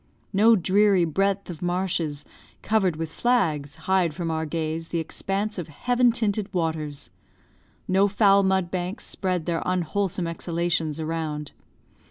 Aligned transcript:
No 0.33 0.55
dreary 0.55 1.05
breadth 1.05 1.47
of 1.51 1.61
marshes, 1.61 2.25
covered 2.63 2.95
with 2.95 3.13
flags, 3.13 3.75
hide 3.85 4.15
from 4.15 4.31
our 4.31 4.47
gaze 4.47 4.87
the 4.87 4.97
expanse 4.97 5.59
of 5.59 5.67
heaven 5.67 6.11
tinted 6.11 6.51
waters; 6.51 7.11
no 7.87 8.07
foul 8.07 8.41
mud 8.41 8.71
banks 8.71 9.05
spread 9.05 9.45
their 9.45 9.61
unwholesome 9.63 10.25
exhalations 10.25 10.99
around. 10.99 11.51